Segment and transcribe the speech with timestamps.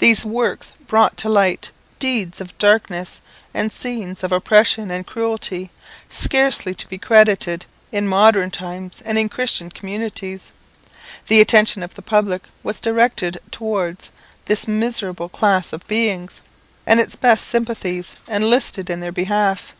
[0.00, 3.22] These works brought to light deeds of darkness,
[3.54, 5.70] and scenes of oppression and cruelty,
[6.10, 10.52] scarcely to be credited in modern times and in Christian communities.
[11.28, 14.10] The attention of the public was directed towards
[14.44, 16.42] this miserable class of beings,
[16.86, 19.72] and its best sympathies enlisted in their behalf.